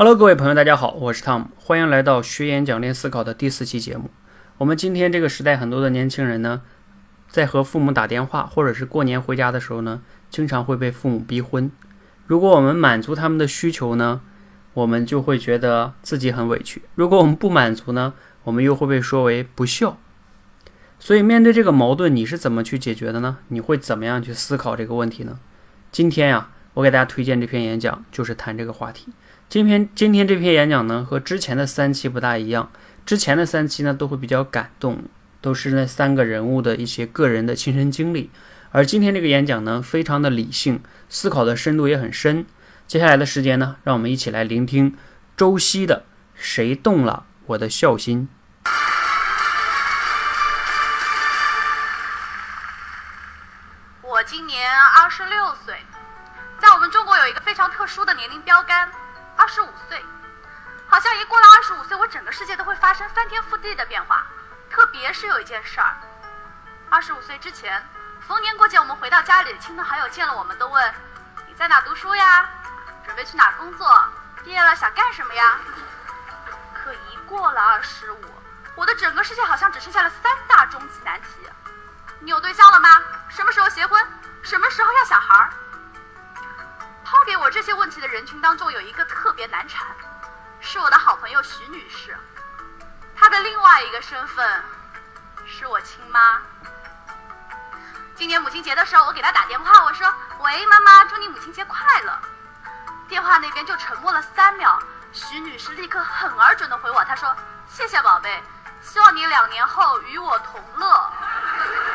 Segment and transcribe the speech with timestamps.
[0.00, 4.08] Hello，各位朋友，大家好，我是 Tom，欢迎来到学演讲练思考的第四期节目。
[4.58, 6.62] 我们今天这个时代，很多的年轻人呢，
[7.28, 11.68] 在和父母打电话，或者是过年回家的时候呢，经常会被父母逼婚。
[12.28, 14.20] 如果我们满足他们的需求呢，
[14.74, 19.98] 我们就会觉得自己很委屈；如果我们不满足呢，我们又会被说为不孝。
[21.00, 23.38] 所以，面对这个矛盾，你是怎么去解决的呢？
[23.48, 25.40] 你会怎么样去思考这个问题呢？
[25.90, 29.08] 今天呀，我给大家推荐这篇演讲，就是谈这个话题。
[29.50, 32.70] 今天今天这篇演讲呢，和之前的三期不大一样。
[33.06, 35.04] 之前的三期呢，都会比较感动，
[35.40, 38.30] 都是那三个人物的一些个人的亲身经历。
[38.72, 42.44] 而今天这个演讲呢，非常的理性，思考的深度也很深。
[42.86, 44.94] 接下来的时间呢，让我们一起来聆听
[45.34, 46.00] 周希的
[46.34, 48.28] 《谁动了我的孝心》。
[54.02, 55.74] 我今年二十六岁，
[56.60, 58.90] 在我们中国有一个非常特殊的年龄标杆。
[59.48, 60.04] 二十五岁，
[60.86, 64.26] 好像一过了二十五岁，我整个世界都会发生翻天覆地的变化。
[64.68, 65.96] 特别是有一件事儿，
[66.90, 67.82] 二十五岁之前，
[68.20, 70.94] 逢年过节我们回到家里，亲朋好友见了我们都问
[71.46, 72.46] 你在哪读书呀，
[73.06, 73.90] 准备去哪工作，
[74.44, 75.56] 毕业了想干什么呀。
[76.74, 78.20] 可一过了二十五，
[78.74, 81.48] 我的整个世界好像只剩下了三大终极难题：
[82.18, 83.02] 你有对象了吗？
[83.30, 83.98] 什么时候结婚？
[84.42, 85.50] 什么时候要小孩儿？
[87.68, 89.86] 些问题的人群当中，有一个特别难缠，
[90.58, 92.16] 是我的好朋友徐女士。
[93.14, 94.64] 她的另外一个身份
[95.46, 96.40] 是我亲妈。
[98.14, 100.10] 今年母亲节的时候，我给她打电话，我说
[100.40, 102.18] ：“喂，妈妈，祝你母亲节快乐。”
[103.06, 104.82] 电话那边就沉默了三秒，
[105.12, 107.36] 徐女士立刻很而准的回我，她说
[107.68, 108.42] ：“谢谢宝贝，
[108.80, 110.86] 希望你两年后与我同乐。”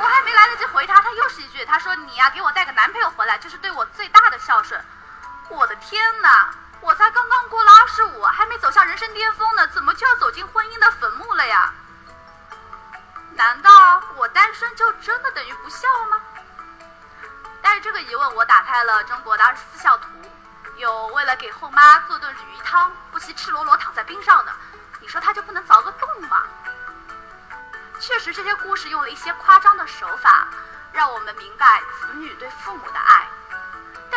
[0.00, 4.82] 我还没来得及回她，她又是一句：“她说你呀，给我带个男朋友回来，这是对我最大的孝顺。”
[5.48, 6.50] 我的天哪！
[6.80, 11.72] 我才刚刚过了二十五，还没走向人生巅峰呢，怎么就要走进婚姻的坟墓了呀？
[13.32, 16.20] 难道我单身就真的等于不孝吗？
[17.60, 20.06] 带着这个疑问，我打开了中国的二十四孝图，
[20.76, 24.52] 有为了给后妈做顿鲤鱼汤，不惜赤裸裸躺在冰上的，
[25.00, 26.44] 你说他就不能凿个洞吗？
[27.98, 30.46] 确实，这些故事用了一些夸张的手法，
[30.92, 33.26] 让我们明白子女对父母的爱。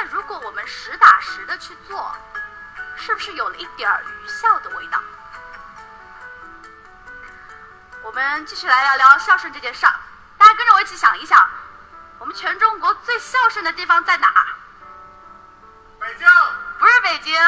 [0.02, 2.12] 但如果我们实打实的去做，
[2.96, 5.00] 是不是有了一点儿愚孝的味道？
[8.02, 9.94] 我们继续来聊聊孝顺这件事儿。
[10.40, 11.48] 大家跟着我一起想一想，
[12.18, 14.46] 我们全中国最孝顺的地方在哪儿？
[16.00, 16.28] 北京。
[16.80, 17.40] 不是北京，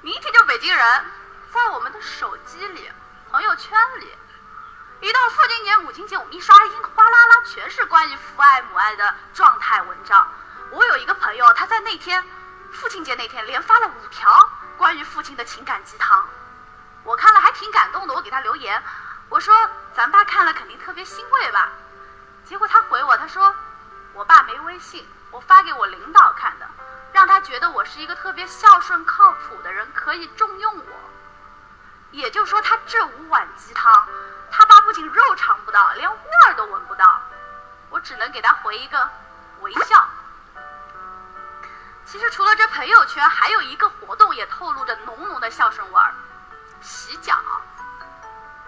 [0.00, 1.04] 你一听就北京人。
[1.52, 2.90] 在我们的手机里、
[3.30, 4.16] 朋友圈里，
[5.02, 10.26] 一到父亲节、母亲节，我们一刷，一哗啦啦全是关于父爱、母爱的状态文章。
[10.70, 12.24] 我有一个朋友，他在那天
[12.70, 14.30] 父亲节那天连发了五条
[14.76, 16.28] 关于父亲的情感鸡汤，
[17.02, 18.14] 我看了还挺感动的。
[18.14, 18.80] 我给他留言，
[19.28, 19.52] 我说
[19.94, 21.70] 咱爸看了肯定特别欣慰吧。
[22.44, 23.52] 结果他回我，他说
[24.12, 26.66] 我爸没微信，我发给我领导看的，
[27.12, 30.84] 让他觉得我是一个特别孝顺靠谱的人，可以重用我。
[32.12, 34.06] 也就是说，他这五碗鸡汤，
[34.52, 37.20] 他爸不仅肉尝不到，连味儿都闻不到。
[37.88, 39.08] 我只能给他回一个
[39.60, 40.08] 微笑。
[42.10, 46.12] 其实除了这朋友圈，还有一个活动也透露着浓浓的孝顺味儿——
[46.82, 47.38] 洗脚。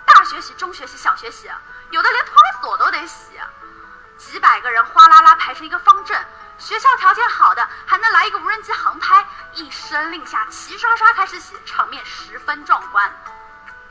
[0.06, 1.50] 大学洗、中学洗、小学洗，
[1.90, 3.40] 有的连托儿所都得洗。
[4.16, 6.24] 几百个人哗啦啦排成一个方阵，
[6.56, 13.12] 学校条件好的还能来一个无人机航拍，一声令下，齐刷刷开始洗，场面十分壮观。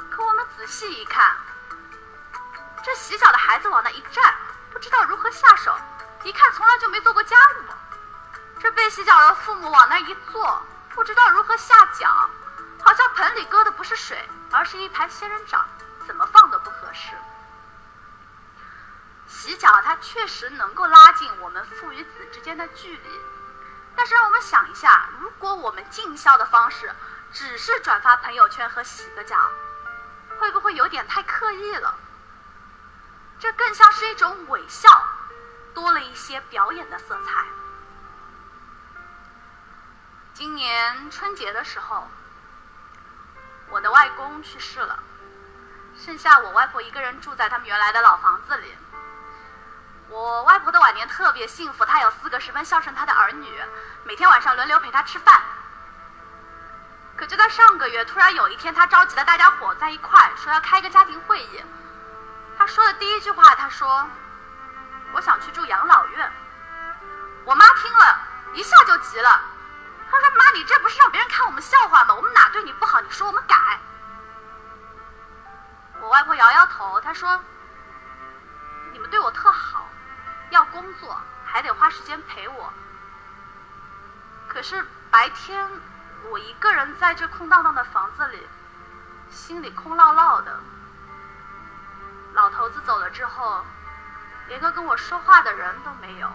[0.10, 1.36] 可我们仔细一看，
[2.82, 4.34] 这洗脚的孩子往那一站，
[4.72, 5.76] 不知道如何下手，
[6.24, 7.74] 一看从来就没做过家务。
[8.62, 10.62] 这被洗脚的父母往那一坐，
[10.92, 12.30] 不知道如何下脚，
[12.84, 15.68] 好像盆里搁的不是水，而是一排仙人掌，
[16.06, 17.16] 怎么放都不合适。
[19.28, 23.22] 洗脚它确实能够拉近我们父与子之间的距离，
[23.96, 26.94] 但是让我们想一下，如果我们尽孝的方式
[27.34, 29.38] 只是转发朋友圈和洗个脚，
[30.38, 31.96] 会不会有点太刻意了？
[33.40, 35.04] 这更像是一种伪孝，
[35.74, 37.44] 多了一些表演的色彩。
[40.42, 42.08] 今年春节的时候，
[43.70, 44.98] 我的外公去世了，
[45.96, 48.76] 剩下我外婆一个人住在他们原来的老房子里。
[50.10, 53.64] 我外婆的晚年特别幸福，她有四个十分孝顺她的儿女，
[54.04, 55.44] 每天晚上轮流陪她吃饭。
[57.16, 61.64] 可就在上个月，突然有一天，她召集了大家伙在一块，说要开一个家庭会议。
[62.58, 64.08] 她说的第一句话，她说
[65.14, 66.32] ：“我想去住养老院。”
[67.46, 68.20] 我妈听了
[68.56, 69.40] 一下就急了。
[70.12, 72.14] 他说：“妈，你这不是让别人看我们笑话吗？
[72.14, 73.00] 我们哪对你不好？
[73.02, 73.80] 你说我们改。”
[76.02, 77.40] 我外婆摇摇头，她说
[78.92, 79.88] ：“你们对我特好，
[80.50, 82.74] 要工作还得花时间陪我。
[84.48, 85.68] 可是白天
[86.30, 88.48] 我一个人在这空荡荡的房子里，
[89.30, 90.60] 心里空落落的。
[92.34, 93.64] 老头子走了之后，
[94.48, 96.30] 连个跟我说话的人都没有。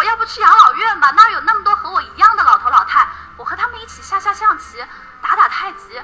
[0.00, 3.06] 我要不去养老院吧，那儿有那么多和我一样的老头老太，
[3.36, 4.82] 我和他们一起下下象棋，
[5.20, 6.02] 打打太极。”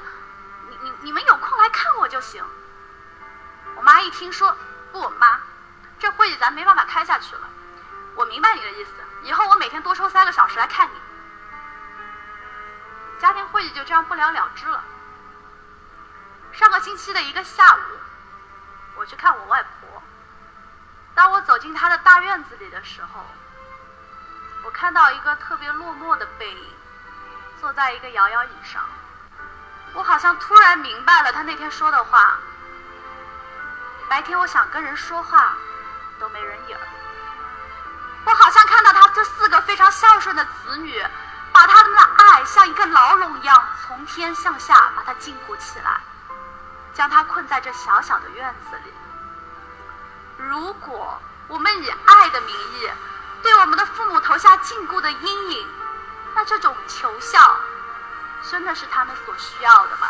[0.69, 2.45] 你你你们有空来看我就行。
[3.75, 4.55] 我妈一听说，
[4.91, 5.39] 不，妈，
[5.97, 7.41] 这会议咱没办法开下去了。
[8.13, 8.91] 我明白你的意思，
[9.23, 10.93] 以后我每天多抽三个小时来看你。
[13.19, 14.83] 家庭会议就这样不了了之了。
[16.51, 17.79] 上个星期的一个下午，
[18.97, 20.03] 我去看我外婆。
[21.15, 23.25] 当我走进她的大院子里的时候，
[24.67, 26.73] 我看到一个特别落寞的背影，
[27.61, 28.83] 坐在一个摇摇椅上。
[29.93, 32.37] 我好像突然明白了他那天说的话。
[34.09, 35.53] 白天我想跟人说话，
[36.19, 36.77] 都没人影。
[38.25, 41.01] 我好像看到他这四个非常孝顺的子女，
[41.53, 46.01] 把他们的爱像一个牢笼一样从天向下把他禁锢起来，
[46.93, 48.91] 将他困在这小小的院子里。
[50.35, 51.17] 如果
[51.47, 52.91] 我们以爱的名义
[53.43, 54.46] 对我们的父母投下，
[57.37, 57.55] 孝。
[58.49, 60.07] 真的是他们所需要的吗？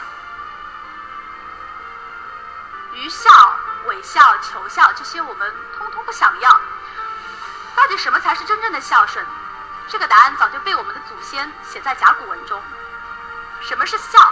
[2.94, 3.30] 愚孝、
[3.88, 6.62] 伪孝、求孝，这些我们通通不想要。
[7.76, 9.26] 到底什么才是真正的孝顺？
[9.90, 12.62] 这个答案早就被我们的祖先写在甲骨文中。
[13.60, 14.32] 什么是孝？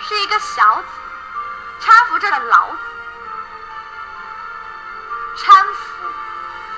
[0.00, 0.88] 是一个小子
[1.80, 2.78] 搀扶着的老子。
[5.36, 6.04] 搀扶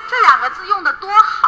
[0.07, 1.44] 这两个字用的多好，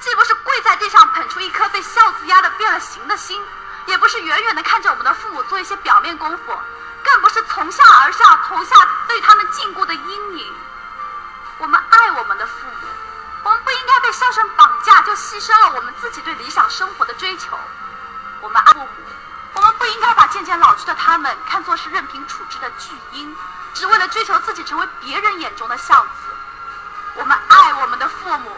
[0.00, 3.40] 既不是跪在地上捧出一颗被孝字压得变了形的心。
[3.86, 6.58] 也不是远远的看着我们的父母做一些表面功夫，
[7.02, 8.76] 更不是从下而上投下
[9.08, 10.54] 对他们禁锢的阴影。
[11.58, 12.86] 我们爱我们的父母，
[13.42, 17.58] 我们不应该被孝顺绑架，就牺牲了我们自己对理想生活的追求。
[18.40, 18.88] 我们爱父母，
[19.54, 23.34] 我们不应该把渐渐老去的他们看作是任凭处置的巨婴，
[23.74, 26.32] 只为了追求自己成为别人眼中的孝子。
[27.14, 28.56] 我们爱我们的父母，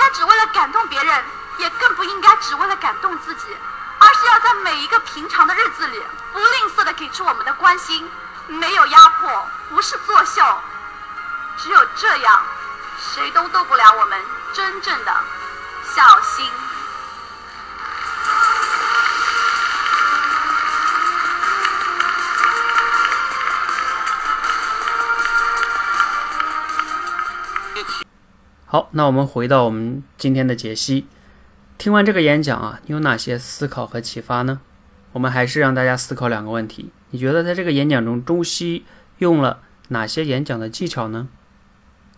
[0.00, 1.24] 该只为了感动别人，
[1.58, 3.54] 也更不应该只为了感动自己。
[3.98, 6.02] 而是要在每一个平常的日子里，
[6.32, 8.10] 不吝啬的给出我们的关心，
[8.46, 10.42] 没有压迫，不是作秀。
[11.58, 12.42] 只有这样，
[12.98, 14.18] 谁都动不了我们
[14.54, 15.14] 真正的
[15.94, 16.50] 孝心。
[28.72, 31.08] 好，那我们回到我们今天的解析。
[31.76, 34.60] 听完这个演讲啊，你有哪些思考和启发呢？
[35.10, 38.84] 我们还是让大家思考两个问题：你觉得在这个演讲中，周西
[39.18, 39.58] 用了
[39.88, 41.26] 哪些演讲的技巧呢？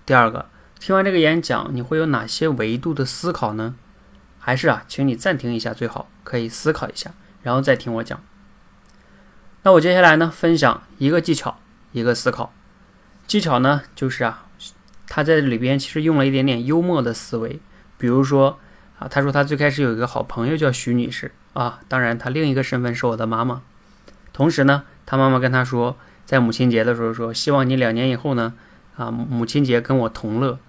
[0.04, 3.75] 第二个，听完这个演讲，你会有哪些维度的思考呢？
[4.38, 8.22] 还是啊，请你暂停一下，最好可以思考一下，然后再听我讲。
[9.62, 11.58] 那我接下来呢，分享一个技巧，
[11.93, 12.52] 一个思考。
[13.26, 14.48] 技巧呢，就是啊，
[15.12, 17.61] 他在里边其实用了一点点幽默的思维，
[17.99, 18.59] 比如说。
[18.99, 23.62] 啊，他说他最开始有一个好朋友叫徐女士啊，当然他另一个身份是我的妈妈。
[24.32, 28.55] 同时呢，他妈妈跟他说，在母亲节的时候说，希望你两年以后呢，
[28.96, 30.60] 啊，母亲节跟我同乐。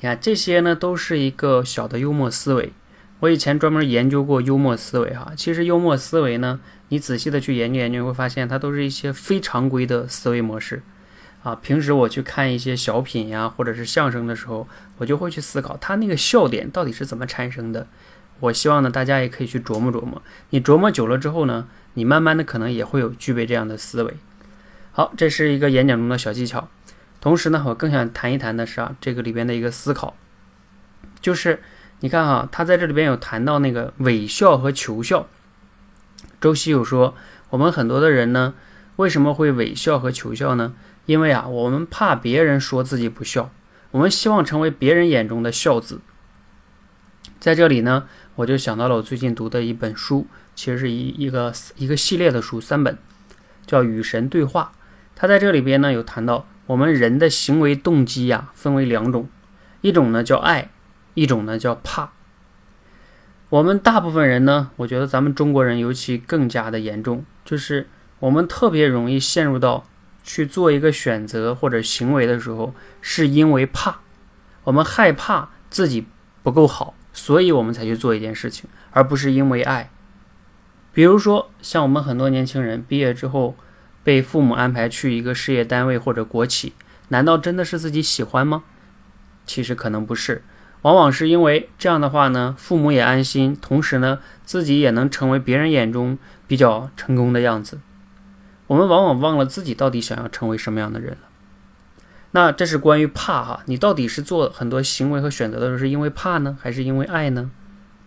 [0.00, 2.74] 你看这些呢，都是一个小的幽默思维。
[3.20, 10.82] 我以前专门研究过幽默思维哈，其实幽默思维呢，你仔细的去研究研究，会发现它都是一些非常规的思维模式。
[11.48, 17.86] 啊，平时我去看一些小品呀，或者是相声的时候，我就会去思考他那个笑点到底是怎么产生的。
[18.40, 20.20] 我希望呢，大家也可以去琢磨琢磨。
[20.50, 24.14] 你琢磨久了之后呢，你慢慢的可能也会有具备这样的思维。
[24.92, 26.68] 好，这是一个演讲中的小技巧。
[27.20, 30.14] 同时呢，我更想谈一谈的是啊，这个里边的一个思考，
[31.22, 31.62] 就是
[32.00, 35.26] 你看哈，他在这里边有谈到那个伪笑和求笑。
[36.40, 37.14] 周希有说，
[37.48, 38.52] 我们很多的人呢，
[38.96, 40.74] 为什么会伪笑和求笑呢？
[41.08, 43.50] 因为啊，我们怕别人说自己不孝，
[43.92, 46.02] 我们希望成为别人眼中的孝子。
[47.40, 52.98] 在这里呢，我就想到了我最近读的一本书，其实是一一个一个系列的书，三本，
[53.66, 54.72] 叫《与神对话》。
[55.16, 59.30] 他在这里边呢，有谈到我们人的行为动机呀，分为两种，
[59.80, 60.70] 一种呢叫爱，
[61.14, 62.12] 一种呢叫怕。
[63.48, 67.88] 我们大部分人呢，我觉得咱们中国人尤其更加的严重，就是
[68.18, 69.86] 我们特别容易陷入到。
[70.28, 74.00] 去做一个选择或者行为的时候，是因为怕，
[74.64, 76.06] 我们害怕自己
[76.42, 79.90] 不够好，所以我们才去做一件事情，而不是因为爱。
[80.92, 83.56] 比如说，像我们很多年轻人毕业之后，
[84.04, 86.74] 被父母安排去一个事业单位或者国企，
[87.08, 88.64] 难道真的是自己喜欢吗？
[89.46, 90.42] 其实可能不是，
[90.82, 97.80] 往往是因为这样的话呢，父母也安心，同时呢，自己也能成为别人眼中比较成功的样子。
[98.68, 101.28] 我们往往忘了自己到底想要成为什么样的人了。
[102.30, 107.50] 那这是关于怕哈，你到底是做很多行为和选择的时候是因为怕呢，还是因为爱呢？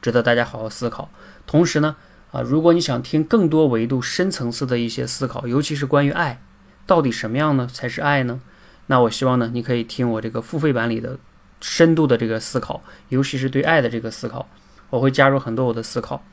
[0.01, 1.09] 值得大家好好思考。
[1.47, 1.95] 同时呢，
[2.31, 6.39] 啊，如果你想听更多维度、深层次的一些思考，尤其是关于爱，
[6.85, 8.39] 到底什么样呢才是爱呢？
[8.85, 11.17] 那我希望呢，你可以听我这个付费版里的
[11.59, 14.47] 深度的这个思考，尤其是对爱的这个思考，
[14.91, 16.23] 我会加入很多我的思考，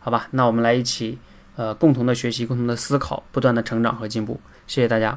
[0.00, 0.28] 好吧？
[0.32, 1.18] 那我们来一起，
[1.58, 4.40] 呃，共同的学习，共同的思考，不断的成长和进步。
[4.68, 5.16] 谢谢大家。